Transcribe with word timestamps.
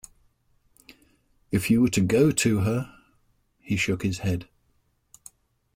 "If 1.51 1.69
you 1.69 1.81
were 1.83 1.89
to 1.89 2.01
go 2.01 2.31
to 2.31 2.59
her;" 2.61 2.91
He 3.59 3.75
shook 3.77 4.01
his 4.01 4.17
head. 4.17 4.49